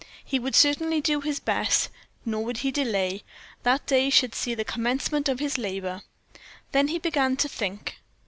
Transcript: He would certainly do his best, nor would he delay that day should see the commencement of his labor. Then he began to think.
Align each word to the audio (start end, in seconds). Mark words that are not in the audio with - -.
He 0.25 0.39
would 0.39 0.55
certainly 0.55 0.99
do 0.99 1.21
his 1.21 1.39
best, 1.39 1.89
nor 2.25 2.43
would 2.43 2.57
he 2.65 2.71
delay 2.71 3.21
that 3.61 3.85
day 3.85 4.09
should 4.09 4.33
see 4.33 4.55
the 4.55 4.65
commencement 4.65 5.29
of 5.29 5.39
his 5.39 5.59
labor. 5.59 6.01
Then 6.71 6.87
he 6.87 6.97
began 6.97 7.37
to 7.37 7.47
think. 7.47 7.99